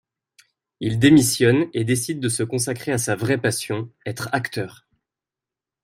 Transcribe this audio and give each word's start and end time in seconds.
Il 0.79 0.97
démissionne 0.97 1.67
et 1.75 1.83
décide 1.83 2.19
de 2.19 2.27
se 2.27 2.41
consacrer 2.41 2.91
à 2.91 2.97
sa 2.97 3.15
vraie 3.15 3.37
passion, 3.37 3.91
être 4.07 4.29
acteur. 4.31 4.87